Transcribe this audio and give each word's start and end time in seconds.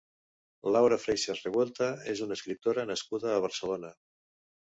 Laura 0.75 0.95
Freixas 1.01 1.41
Revuelta 1.47 1.89
és 2.13 2.21
una 2.27 2.37
escriptora 2.39 2.87
nascuda 2.93 3.29
a 3.35 3.45
Barcelona. 3.45 3.93